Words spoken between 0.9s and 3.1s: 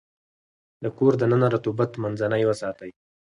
کور دننه رطوبت منځنی وساتئ.